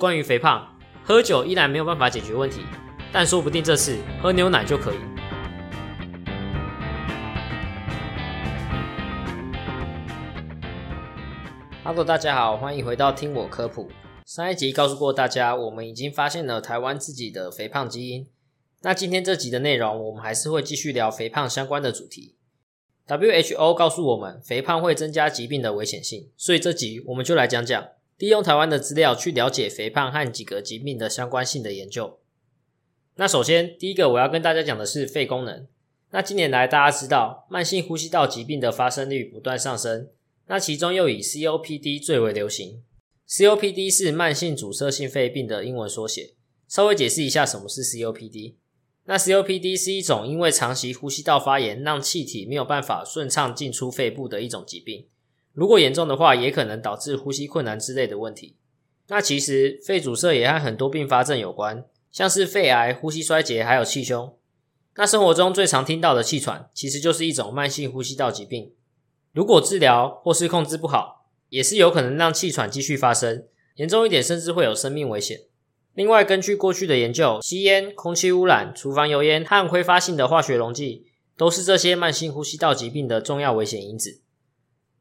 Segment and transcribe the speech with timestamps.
[0.00, 0.66] 关于肥胖，
[1.04, 2.62] 喝酒依然没有办法解决问题，
[3.12, 4.96] 但说不定这次喝牛奶就可以。
[11.84, 13.90] Hello，大家好，欢迎回到听我科普。
[14.24, 18.26] 上一集告诉过大家，我们已经发现了台湾自己的肥胖基因。
[18.80, 22.36] 那今天这集的内容，我们还是会继续聊肥胖相关的主题。
[23.06, 27.84] WHO 告诉我们，肥胖会增加疾病的危险性，所以这集我们就来讲讲。
[28.20, 32.18] 利用台湾的资料去了解肥胖和几个疾病的相关性的研究。
[33.16, 35.66] 那首先，第一个我要跟大家讲的是肺功能。
[36.10, 40.10] 那近年来大家知道，慢性呼吸道疾病的发生率不断上升，
[40.48, 42.82] 那其中又以 COPD 最为流行。
[43.26, 46.34] COPD 是慢性阻塞性肺病的英文缩写。
[46.68, 48.56] 稍微解释一下什么是 COPD。
[49.06, 55.06] 那 COPD 是一种因为长期呼吸道发炎，让气体没有办法顺畅进出肺部的一种疾病。
[55.60, 58.56] 如果严重的话，也可能导致呼吸困难之类的问题。
[59.08, 64.34] 那其实肺阻塞也和很多并发症有关，像是肺癌、呼吸衰竭，还有气胸。
[64.96, 68.72] 那生活中最常听到的气喘，其实就是一种慢性呼吸道疾病。
[69.34, 75.40] 如果治疗或是控制不好，也是有可能让气喘继续发生，严重一点甚至会有生命危险。
[75.92, 81.04] 另外，根据过去的研究，吸烟、空气污染、厨房油烟和挥发性的化学溶剂，
[81.36, 84.22] 都是这些慢性呼吸道疾病的重要危险因子。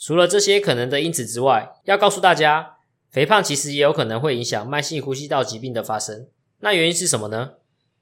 [0.00, 2.76] 除了这些可能的因子之外，要告诉大家，
[3.10, 6.26] 肥胖其实也有可能会影响慢性呼吸道疾病的发生。
[6.60, 7.56] 那原因是什么呢？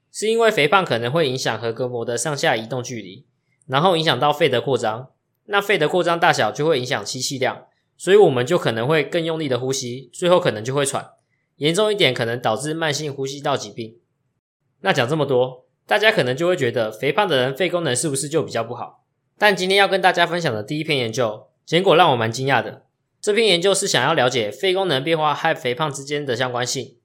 [0.09, 3.25] 是因为肥胖可能会影响横膈膜的上下移动距离，
[3.67, 5.09] 然后影响到肺的扩张。
[5.47, 7.65] 那肺的扩张大小就会影响吸气量，
[7.97, 11.11] 所以我们就可能会更用力的呼吸，最后可能就会喘。
[11.57, 13.97] 严重一点，可能导致慢性呼吸道疾病。
[14.79, 19.03] 那讲这么多，大家可能就会觉得，肥胖的人肺功能是不是就比较不好？
[19.37, 21.48] 但今天要跟大家分享的第一篇研究。
[21.69, 22.87] 结果让我蛮惊讶的。
[23.21, 26.97] 这篇研究是想要了解肺功能变化和肥胖之间的相关性。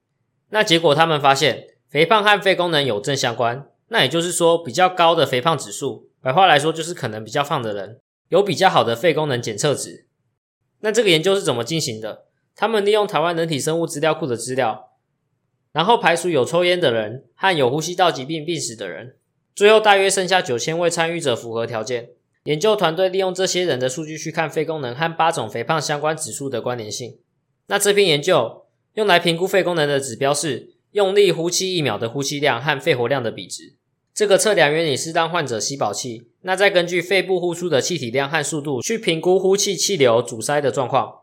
[0.48, 3.68] 那结果他们发现，肥胖和肺功能有正相关。
[3.88, 8.00] 那也就是说，比较高的肥胖指数，白话来说就是可能比较胖的人
[8.30, 10.06] 有比较好的肺功能检测值。
[10.80, 12.24] 那这个研究是怎么进行的？
[12.56, 14.92] 他们利用台湾人体生物资料库的资料，
[15.72, 19.16] 然后排除有抽烟的人和有呼吸道疾病病史的人，
[19.54, 22.08] 最后大约剩下九千位参与者符合条件。
[22.44, 27.18] 研究团队利用这些人的数据去看肺功能和八种肥胖相关指数的关联性。
[27.68, 33.76] 那这篇研究用来评估肺功能的指标是用力呼气一秒的呼气量和肺活量的比值。
[34.14, 41.22] 这个测量原理是让患者吸饱气，那再根据肺部呼出的气体量和速度去评估呼气气流阻塞的状况。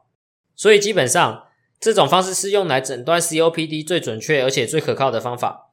[0.55, 1.43] 所以基本上
[1.79, 5.70] 这种方式是用来诊断 COPD 最准确而且最可靠的方法。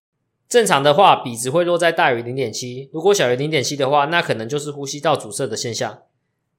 [0.49, 2.89] 正常的话，比值会落在大于零点七。
[2.91, 6.05] 如果小于零点七的话，那可能就是呼吸道阻塞的现象。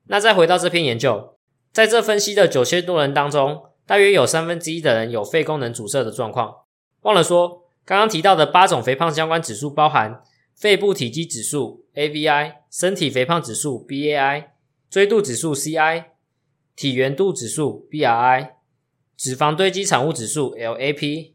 [0.05, 1.35] 那再回到这篇研究，
[1.73, 6.53] 在这分析的九千多人当中，大约有三分之一的人有肺功能阻塞的状况。
[7.01, 10.22] 忘了说，刚刚提到的八种肥胖相关指数包含
[10.55, 14.49] 肺部体积指数 （AVI）、身体肥胖指数 （BAI）、
[14.91, 16.03] 椎度指数 （CI）、
[16.75, 18.49] 体圆度指数 （BRI）、
[19.17, 21.33] 脂肪堆积产物指数 （LAP）、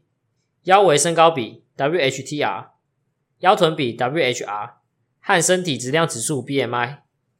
[0.63, 1.64] 腰围身高比。
[1.77, 2.67] WHTR
[3.39, 4.71] 腰臀比 WHR
[5.19, 6.97] 和身体质量指数 BMI，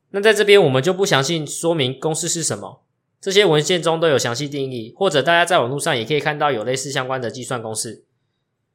[0.10, 2.84] 那在这边我们就不详细说明公式是什么，
[3.22, 8.04] 这些文献中都有详细定义，或者大家在网络上也可以看到有类似相关的计算公式。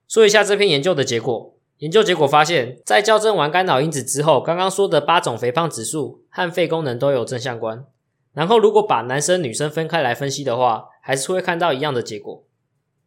[0.09, 7.85] 说一下这篇研究的结果，研究结果发现，在校正完干扰因子之后，刚刚说的八种肥胖指数和肺功能都有正相关。
[8.33, 12.45] 然后如果把男生女生分开来分析的话，还是会看到一样的结果。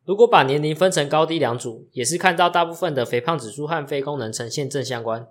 [0.06, 5.26] 如果把年龄分成高低两组，也是看到大部分的肥胖指数和肺功能呈现正相关。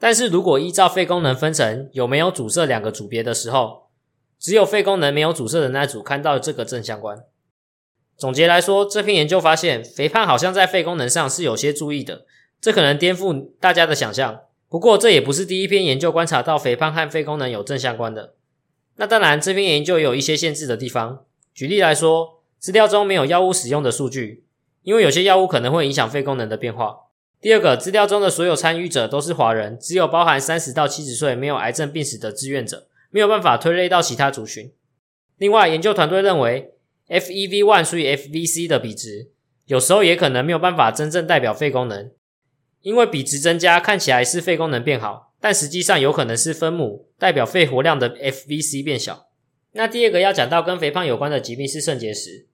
[0.00, 3.88] 但是如果依照肺功能分成有没有阻塞两个组别的时候，
[4.38, 7.24] 只有肺功能没有阻塞的那组看到这个正相关。
[8.16, 12.26] 总结来说，这篇研究发现肥胖好像在肺功能上是有些注意的，
[12.60, 14.40] 这可能颠覆大家的想象。
[14.68, 18.34] 不过这也不是第一篇研究观察到肥胖和肺功能有正相关的。
[18.96, 21.24] 那当然，这篇研究有一些限制的地方。
[21.54, 22.37] 举例来说。
[22.58, 24.44] 资料中没有药物使用的数据，
[24.82, 26.96] 因为有些药物可能会影响肺功能的变化。
[27.40, 34.72] 第二个，资料中的所有参与者都是华人，只有包含三十到七十岁没有癌症病史的志愿者，没有办法推类到其他族群。
[35.36, 36.72] 另外，研究团队认为
[37.08, 39.30] ，FEV one 除以 FVC 的比值，
[39.66, 42.10] 有时候也可能没有办法真正代表肺功能，
[42.82, 49.28] 因为比值增加看起来是肺功能变好，但实际上有可能是分母代表肺活量的 FVC 变小。
[49.74, 52.47] 那第二个要讲到跟肥胖有关的疾病是肾结石。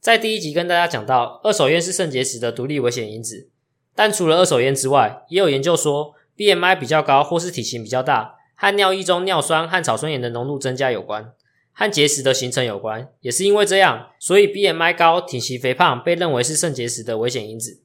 [0.00, 3.50] 在第一集跟大家讲到，二手烟是肾结石的独立危险因子。
[3.94, 11.34] 但除了二手烟之外，也有研究说，BMI 比较高或是体型比较大，和尿液中尿酸和草酸盐的浓度增加有关，
[11.74, 13.10] 和结石的形成有关。
[13.20, 17.82] 也是因为这样，所以 BMI 高、体型肥胖被认为是肾结石的危险因子。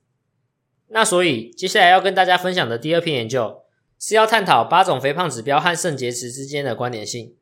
[0.87, 3.63] 那所以接下来要跟大家分享的第二篇研究
[3.99, 7.35] 是要探讨八种肥胖指标和肾结石之间的关联性。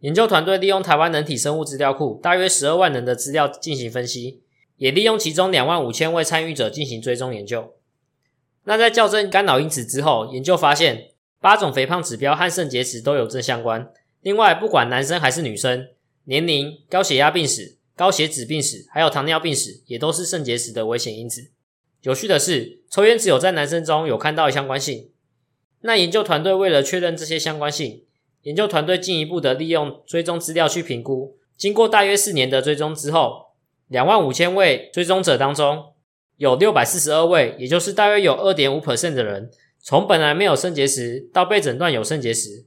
[0.00, 4.42] 研究团队利用台湾人体生物资料库大约十二万人的资料进行分析，
[4.76, 7.74] 也利用其中两万五千位参与者进行追踪研究。
[8.64, 11.10] 那在校正干扰因子之后，研究发现
[11.40, 13.90] 八种肥胖指标和肾结石都有正相关。
[14.22, 15.88] 另外，不管男生还是女生，
[16.24, 21.50] 年龄、高血压病史、高血脂病史，还有糖尿病史，也都是肾结石的危险因子。
[22.02, 25.10] 有趣的是，抽烟只有在男生中有看到相关性。
[25.82, 28.04] 那研究团队为了确认这些相关性，
[28.42, 31.36] 研究团队进一步的利用追踪资料去评估。
[31.56, 33.48] 经过大约四年的追踪之后，
[33.88, 35.86] 两万五千位追踪者当中。
[36.36, 42.64] 有六百四十二位，也就是大约有二点五 percent 的人，从本来没有肾结石到被诊断有肾结石，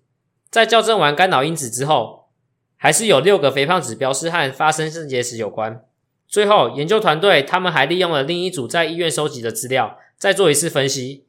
[0.52, 2.26] 在校正完干扰因子之后，
[2.78, 5.84] 还是有六个肥胖指标是和发生肾结石有关。
[6.28, 11.26] 最后，研究团队他们还利用了另一组在医院收集的资料，再做一次分析。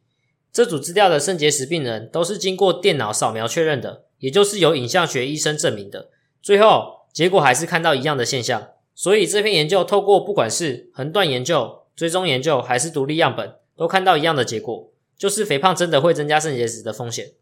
[0.52, 6.08] 这组资料的肾结石病人都是经过电脑扫描确认的，也就是由影像学医生证明的。
[6.40, 8.68] 最后结果还是看到一样的现象。
[8.94, 11.80] 所以这篇研究透过不管是横断研究。
[11.94, 17.34] 追踪研究还是独立样本，都看到一样的结果，就是肥胖真的会增加肾结石的风险，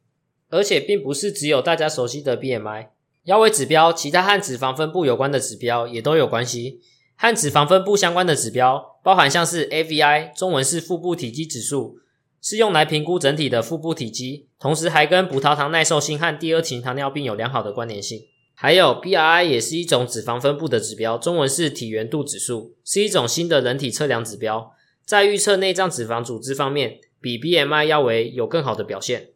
[0.50, 2.88] 而且并不是只有大家熟悉的 BMI
[3.24, 6.82] 腰围指标，其他和脂肪分布有关的指标也都有关系。
[7.16, 11.96] 和脂肪分布相关的指标，包含像是 AVI，中文是腹部体积指数，
[12.42, 18.20] 是用来评估整体的腹部体积，同时还跟葡萄糖耐受性和第二型糖尿病有良好的关联性。
[18.54, 24.72] 还有 BRI 也是一种脂肪分布的指标，中文是体圆度指数，是一种新的人体测量指标，
[25.06, 29.30] 在预测内脏脂肪组织方面，比 BMI 腰围有更好的表现。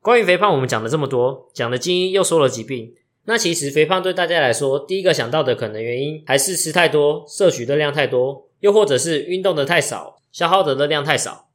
[0.00, 2.94] 关于肥胖，我们讲了这么多，讲了基因，又说了疾病。
[3.26, 11.47] 那其实肥胖对大家来说，第一个想到的可能原因还是吃太多，摄取热量太多，又或者是运动的太少，消耗的热量太少。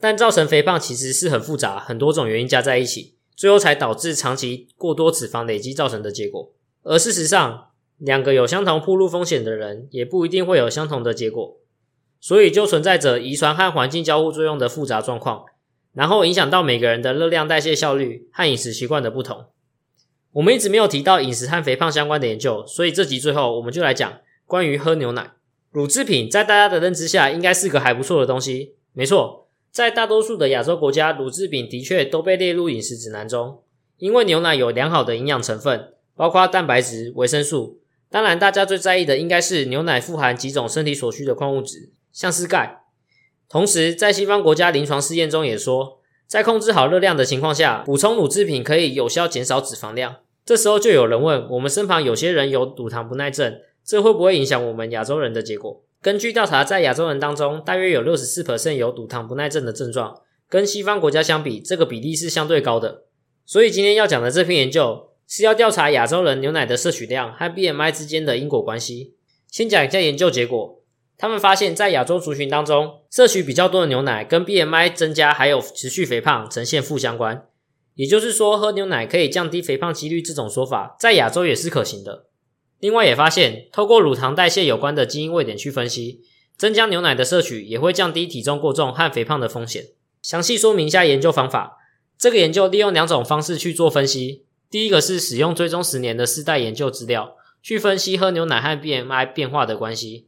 [0.00, 3.14] 但造成肥胖其实是很复杂，很多种原因加在一起。
[3.36, 6.52] 最后才导致长期过多脂肪累积造成的结果。
[6.82, 11.56] 而事实上，两个有相同铺路风险的人，也不一定会有相同的结果。
[12.20, 15.44] 所以就存在着遗传和环境交互作用的复杂状况，
[15.94, 19.46] 然后影响到每个人的热量代谢效率和饮食习惯的不同。
[20.32, 25.32] 我们一直没有提到饮食和肥胖相关的研究，所以这集最后我们就来讲关于喝牛奶。
[25.70, 28.74] 乳制品在大家的认知下，应该是个还不错的东西。
[28.92, 29.48] 没错。
[29.70, 33.62] 在大多数的亚洲国家，乳制品的确都被列入饮食指南中，
[33.98, 37.80] 因为牛奶有良好的营养成分，包括蛋白质、维生素。
[38.10, 42.82] 当然，大家最在意的应该是牛奶富含几种身体所需的矿物质，像是钙。
[43.48, 50.16] 同时，在西方国家临床试验中也说，在控制好热量的情况下，补充乳制品可以有效减少脂肪量。
[50.44, 55.84] 这时候就有人问：我们身旁有些人有乳糖不耐症，这会不会影响我们亚洲人的结果？
[56.02, 63.04] 根据调查，在亚洲人当中，大约有六十四 percent 有乳糖不耐症的症状，跟西方国家相比，这个比例是相对高的。
[63.44, 69.14] 所以今天要讲的这篇研究是要调查亚洲人牛奶的摄取量和 BMI 之间的因果关系。
[69.50, 70.82] 先讲一下研究结果，
[71.18, 77.46] 他们发现，在亚洲族群当中，摄取比较多的牛奶跟 BMI 增加还有持续肥胖呈现负相关。
[77.94, 82.29] 也就是说，喝牛奶可以降低肥胖几率这种说法，在亚洲也是可行的。
[82.80, 86.22] 另外也发现，透过乳糖代谢有关的基因位点去分析，
[86.56, 89.84] 增加牛奶的摄取也会降低体重过重和肥胖的风险。
[90.22, 91.76] 详细说明一下研究方法。
[92.18, 94.44] 这个研究利用两种方式去做分析。
[94.68, 100.26] 第一个是使用追踪十年的四代研究资料去分析喝牛奶和 BMI 变化的关系。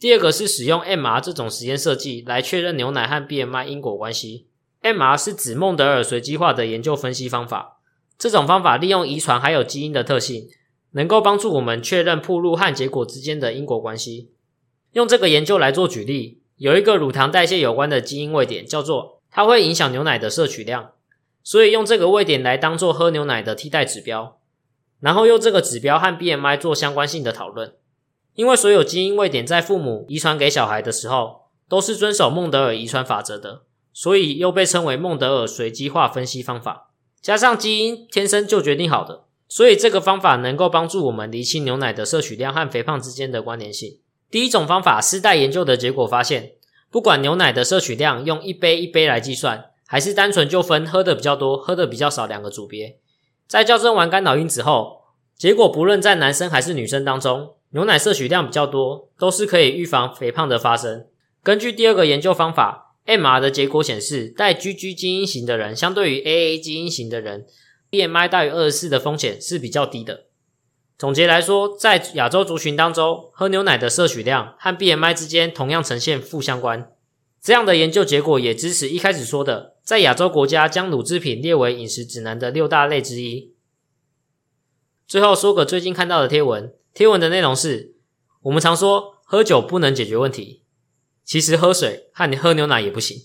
[0.00, 4.46] 第二个是使用 MR 这种实验设计来确认牛奶和 BMI 因果关系。
[4.82, 7.80] MR 是指孟德尔随机化的研究分析方法。
[8.18, 10.48] 这种方法利用遗传还有基因的特性。
[10.94, 14.32] 能够帮助我们确认铺路和结果之间的因果关系。
[14.92, 20.92] 用这个研究来做举例，有一个乳糖代谢有关的基因位点，叫做它会影响牛奶的摄取量，
[21.42, 24.38] 所以用这个位点来当做喝牛奶的替代指标，
[25.00, 27.74] 然后用这个指标和 BMI 做相关性的讨论。
[28.34, 36.90] 因为所有基因位点在父母遗传给小孩的时候，都是遵守孟德尔遗传法则的，所以又被称为孟德尔随机化分析方法。
[37.20, 39.23] 加上基因天生就决定好的。
[39.48, 43.98] 所以这个方法能够帮助我们厘清牛奶的摄取量和肥胖之间的关联性。
[44.30, 46.52] 第一种方法，丝代研究的结果发现，
[46.90, 52.96] 不管牛奶的摄取量用一杯一杯来计算，还是单纯就分喝的比较多、喝的比较少两个组别，
[53.46, 55.02] 在校正完干扰因子后，
[55.36, 61.06] 结果不论在男生还是女生当中，牛奶摄取量比较多，都是可以预防肥胖的发生。
[61.42, 67.46] 根据第二个研究方法，MR 的结果显示，带 GG 基因型的人，相对于 AA 基因型的人。
[67.94, 70.24] BMI 大于二十四的风险是比较低的。
[70.98, 76.90] 总结来说，在亚洲族群当中，喝牛奶的摄取量和 BMI 之间同样呈现负相关。
[77.40, 83.54] 这样的研究结果也支持一开始说的，在亚洲国家将乳制品列为饮食指南的六大类之一。
[85.06, 87.94] 最后说个最近看到的贴文，贴文的内容是：
[88.42, 90.64] 我们常说喝酒不能解决问题，
[91.24, 93.18] 其实喝水和你喝牛奶也不行。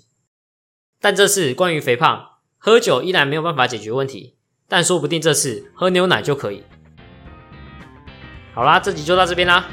[0.99, 4.35] 但这是关于肥胖，喝酒依然没有办法解决问题，
[4.69, 6.63] 但说不定这次喝牛奶就可以。
[8.53, 9.65] 好啦，这集就到这边啦，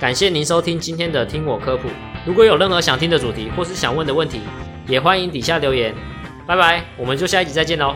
[0.00, 1.88] 感谢您收听今天的听我科普。
[2.26, 4.40] 如果有任何想听的主题或是想问的问题，
[4.88, 5.94] 也欢迎底下留言。
[6.46, 7.94] 拜拜，我们就下一集再见喽。